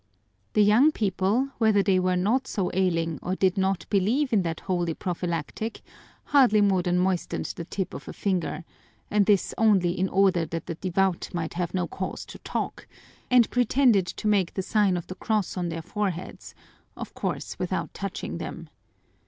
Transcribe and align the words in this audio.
The 0.53 0.63
young 0.63 0.91
people, 0.91 1.49
whether 1.59 1.83
they 1.83 1.99
were 1.99 2.15
not 2.15 2.47
so 2.47 2.71
ailing 2.73 3.19
or 3.21 3.35
did 3.35 3.55
not 3.55 3.85
believe 3.91 4.33
in 4.33 4.41
that 4.41 4.61
holy 4.61 4.95
prophylactic, 4.95 5.83
hardly 6.23 6.59
more 6.59 6.81
than 6.81 6.97
moistened 6.97 7.45
the 7.55 7.65
tip 7.65 7.93
of 7.93 8.07
a 8.07 8.13
finger 8.13 8.65
and 9.11 9.27
this 9.27 9.53
only 9.59 9.91
in 9.91 10.09
order 10.09 10.43
that 10.47 10.65
the 10.65 10.73
devout 10.73 11.29
might 11.35 11.53
have 11.53 11.75
no 11.75 11.87
cause 11.87 12.25
to 12.25 12.39
talk 12.39 12.87
and 13.29 13.47
pretended 13.51 14.07
to 14.07 14.27
make 14.27 14.55
the 14.55 14.63
sign 14.63 14.97
of 14.97 15.05
the 15.05 15.13
cross 15.13 15.55
on 15.55 15.69
their 15.69 15.83
foreheads, 15.83 16.55
of 16.97 17.13
course 17.13 17.59
without 17.59 17.93
touching 17.93 18.39
them. 18.39 18.69